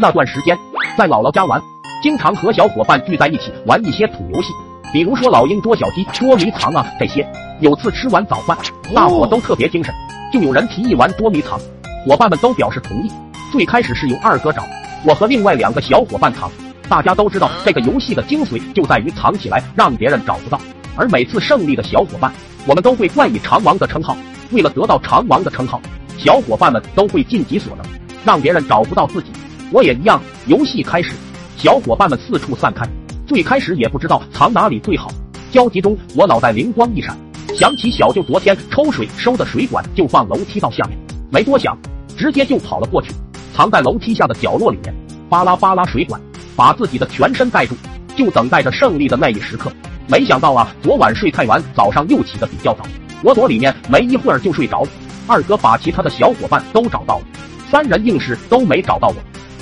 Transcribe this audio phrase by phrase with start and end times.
[0.00, 0.58] 那段时间
[0.98, 1.62] 在姥姥家玩，
[2.02, 4.52] 经常和小伙伴聚在一起玩一些土游戏，
[4.92, 7.26] 比如说老鹰捉小鸡、捉迷藏啊这些。
[7.60, 8.58] 有次吃完早饭，
[8.92, 9.94] 大伙都特别精神，
[10.32, 11.58] 就有人提议玩捉迷藏，
[12.04, 13.10] 伙伴们都表示同意。
[13.52, 14.64] 最开始是由二哥找，
[15.04, 16.50] 我和另外两个小伙伴藏。
[16.88, 20.60] 大家都知道这个游戏的精髓就在于藏起来让别人找不到，
[20.96, 22.32] 而每次胜利的小伙伴，
[22.66, 24.16] 我们都会冠以长王的称号。
[24.50, 25.80] 为了得到长王的称号，
[26.18, 27.86] 小伙伴们都会尽己所能，
[28.24, 29.30] 让别人找不到自己。
[29.74, 30.22] 我也一样。
[30.46, 31.10] 游戏开始，
[31.56, 32.86] 小伙伴们四处散开。
[33.26, 35.10] 最开始也不知道藏哪里最好，
[35.50, 37.18] 焦急中我脑袋灵光一闪，
[37.58, 40.96] 想起小舅昨天抽水收的水管就放楼梯道下面，
[41.28, 41.76] 没多想，
[42.16, 43.10] 直接就跑了过去，
[43.52, 44.94] 藏在楼梯下的角落里面，
[45.28, 46.20] 扒拉扒拉水管，
[46.54, 47.74] 把自己的全身盖住，
[48.14, 49.72] 就等待着胜利的那一时刻。
[50.06, 52.84] 没想到啊，昨晚睡太晚，早上又起得比较早，
[53.24, 54.88] 我躲里面没一会儿就睡着了。
[55.26, 57.24] 二哥把其他的小伙伴都找到了，
[57.72, 59.16] 三人硬是都没找到我。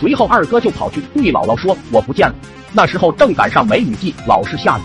[0.00, 2.34] 随后，二哥就跑去对姥姥说：“我不见了。”
[2.72, 4.82] 那时候正赶上梅雨季，老是下雨，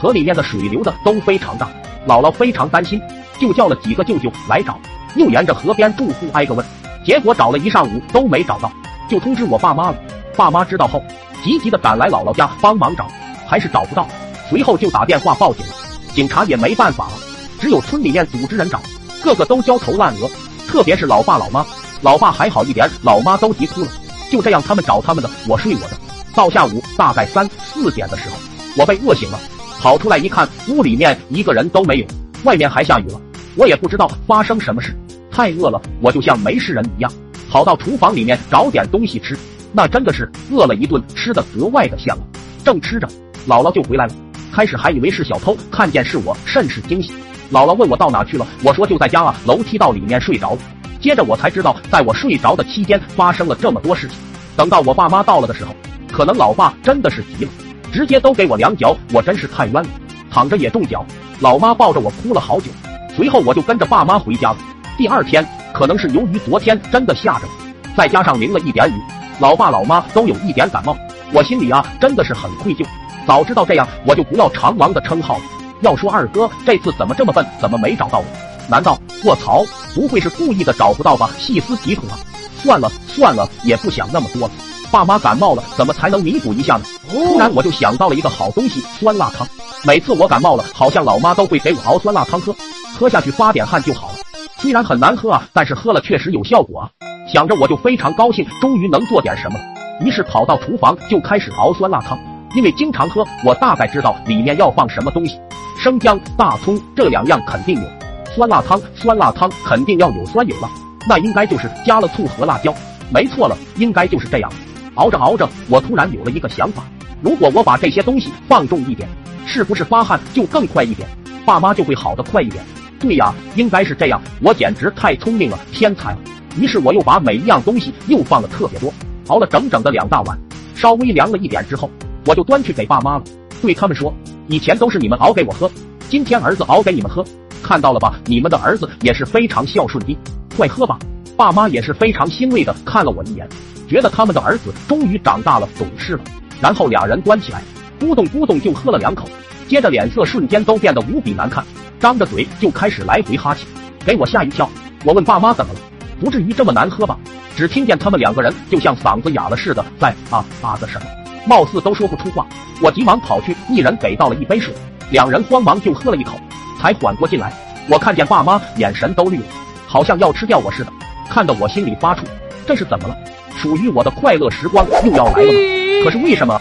[0.00, 1.68] 河里面的水流的都非常大。
[2.06, 3.00] 姥姥非常担心，
[3.38, 4.78] 就叫了几个舅舅来找，
[5.16, 6.64] 又沿着河边住户挨个问，
[7.04, 8.72] 结果找了一上午都没找到，
[9.08, 9.96] 就通知我爸妈了。
[10.36, 11.02] 爸妈知道后，
[11.42, 13.06] 急急的赶来姥姥家帮忙找，
[13.46, 14.06] 还是找不到。
[14.48, 15.72] 随后就打电话报警了，
[16.14, 17.12] 警察也没办法了，
[17.60, 18.80] 只有村里面组织人找，
[19.22, 20.30] 个个都焦头烂额，
[20.68, 21.66] 特别是老爸老妈，
[22.02, 23.88] 老爸还好一点，老妈都急哭了。
[24.30, 25.90] 就这样，他们找他们的，我睡我的。
[26.34, 28.36] 到下午大概三四点的时候，
[28.76, 29.38] 我被饿醒了，
[29.80, 32.06] 跑出来一看，屋里面一个人都没有，
[32.42, 33.20] 外面还下雨了。
[33.54, 34.92] 我也不知道发生什么事，
[35.30, 37.12] 太饿了，我就像没事人一样，
[37.48, 39.38] 跑到厨房里面找点东西吃。
[39.72, 42.16] 那真的是饿了一顿，吃的格外的香。
[42.64, 43.06] 正吃着，
[43.46, 44.14] 姥姥就回来了。
[44.52, 47.12] 开始还以为是小偷，看见是我，甚是惊喜。
[47.52, 50.56] 姥姥问我到哪去了，我说就在家啊，楼梯道里面睡着。
[51.04, 54.16] 接着我才知道，在我睡着的期间发生了这么多事情。
[54.56, 55.76] 等到我爸妈到了的时候，
[56.10, 57.50] 可能老爸真的是急了，
[57.92, 59.88] 直接都给我两脚，我真是太冤了，
[60.30, 61.04] 躺着也中脚。
[61.40, 62.70] 老妈抱着我哭了好久，
[63.14, 64.56] 随后我就跟着爸妈回家了。
[64.96, 67.46] 第二天，可能是由于昨天真的下着，
[67.94, 68.94] 再加上淋了一点雨，
[69.40, 70.96] 老爸老妈都有一点感冒，
[71.34, 72.82] 我心里啊真的是很愧疚。
[73.26, 75.42] 早知道这样，我就不要长王的称号了。
[75.82, 78.24] 要说二哥这次怎么这么笨，怎么没找到我？
[78.70, 79.64] 难道卧槽，
[79.94, 81.30] 不会是故意的找不到吧？
[81.38, 82.18] 细思极恐啊！
[82.62, 84.50] 算了算了，也不想那么多了。
[84.90, 86.84] 爸妈感冒了，怎么才能弥补一下呢？
[87.10, 89.46] 突然我就想到了一个好东西——酸辣汤。
[89.84, 92.54] 每次我感冒了，好像老妈都会给我熬酸辣汤喝，
[92.98, 94.14] 喝下去发点汗就好了。
[94.58, 96.88] 虽然很难喝啊，但是喝了确实有效果啊。
[97.32, 99.64] 想着我就非常高兴，终于能做点什么了。
[100.00, 102.18] 于是跑到厨房就开始熬酸辣汤。
[102.54, 105.40] 因为经常喝，我大概知道里面要放什么东西：
[105.76, 108.03] 生姜、大葱这两样肯定有。
[108.34, 110.68] 酸辣汤，酸辣汤肯定要有酸有辣，
[111.08, 112.74] 那应该就是加了醋和辣椒，
[113.08, 114.52] 没错了，应该就是这样。
[114.96, 116.82] 熬着熬着，我突然有了一个想法：
[117.20, 119.08] 如果我把这些东西放重一点，
[119.46, 121.08] 是不是发汗就更快一点，
[121.46, 122.64] 爸妈就会好的快一点？
[122.98, 124.20] 对呀，应该是这样。
[124.40, 126.18] 我简直太聪明了，天才了！
[126.56, 128.92] 于是我又把每一样东西又放了特别多，
[129.28, 130.36] 熬了整整的两大碗。
[130.74, 131.88] 稍微凉了一点之后，
[132.26, 133.24] 我就端去给爸妈了，
[133.62, 134.12] 对他们说：
[134.48, 135.70] 以前都是你们熬给我喝，
[136.08, 137.24] 今天儿子熬给你们喝。
[137.64, 140.16] 看到了吧，你们的儿子也是非常孝顺的，
[140.54, 140.98] 快喝吧。
[141.34, 143.48] 爸妈也是非常欣慰的看了我一眼，
[143.88, 146.20] 觉得他们的儿子终于长大了，懂事了。
[146.60, 147.62] 然后俩人端起来，
[147.98, 149.26] 咕咚咕咚就喝了两口，
[149.66, 151.64] 接着脸色瞬间都变得无比难看，
[151.98, 153.66] 张着嘴就开始来回哈气，
[154.04, 154.68] 给我吓一跳。
[155.04, 155.80] 我问爸妈怎么了，
[156.20, 157.18] 不至于这么难喝吧？
[157.56, 161.06] 只听见他们两个人就像嗓子哑了似的，在啊啊的什么，
[161.46, 162.46] 貌似都说不出话。
[162.80, 164.72] 我急忙跑去，一人给倒了一杯水，
[165.10, 166.38] 两人慌忙就喝了一口。
[166.84, 167.50] 才缓过劲来，
[167.88, 169.46] 我看见爸妈眼神都绿了，
[169.86, 170.92] 好像要吃掉我似的，
[171.30, 172.18] 看得我心里发怵。
[172.66, 173.16] 这是怎么了？
[173.56, 176.04] 属于我的快乐时光又要来了吗？
[176.04, 176.60] 可是为什么？